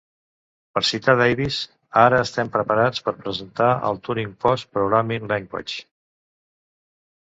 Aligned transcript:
Per 0.77 0.81
citar 0.91 1.13
Davis: 1.19 1.59
ara 2.05 2.23
estem 2.29 2.51
preparats 2.57 3.05
per 3.09 3.15
presentar 3.21 3.71
el 3.93 4.03
Turing-Post 4.09 4.75
Programming 4.75 5.33
Language. 5.37 5.83